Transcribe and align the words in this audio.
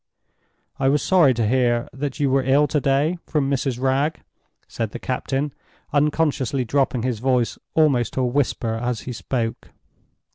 "I 0.79 0.89
was 0.89 1.03
sorry 1.03 1.35
to 1.35 1.47
hear 1.47 1.87
that 1.93 2.19
you 2.19 2.31
were 2.31 2.41
ill 2.41 2.65
to 2.65 2.81
day, 2.81 3.19
from 3.27 3.51
Mrs. 3.51 3.79
Wragge," 3.79 4.21
said 4.67 4.93
the 4.93 4.97
captain, 4.97 5.53
unconsciously 5.93 6.65
dropping 6.65 7.03
his 7.03 7.19
voice 7.19 7.59
almost 7.75 8.13
to 8.13 8.21
a 8.21 8.25
whisper 8.25 8.73
as 8.73 9.01
he 9.01 9.13
spoke. 9.13 9.69